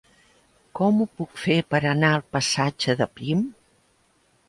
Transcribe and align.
Com 0.79 1.03
ho 1.03 1.07
puc 1.19 1.37
fer 1.43 1.59
per 1.75 1.83
anar 1.91 2.11
al 2.17 2.27
passatge 2.39 2.99
de 3.05 3.13
Prim? 3.19 3.49